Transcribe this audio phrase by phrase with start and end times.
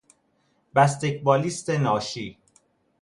[0.75, 2.37] بسکتبالیست ناشی